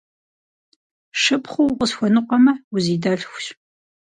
[1.21, 3.45] Шыпхъуу укъысхуэныкъуэмэ, узидэлъхущ.